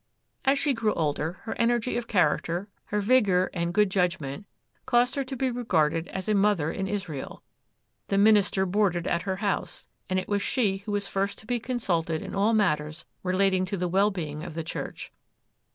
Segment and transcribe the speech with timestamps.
[0.45, 4.47] As she grew older, her energy of character, her vigour and good judgment,
[4.87, 7.43] caused her to be regarded as a mother in Israel;
[8.07, 11.59] the minister boarded at her house, and it was she who was first to be
[11.59, 15.11] consulted in all matters relating to the well being of the church.